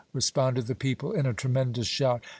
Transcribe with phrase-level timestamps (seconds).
[0.13, 2.23] responded the people in a tremendous shout.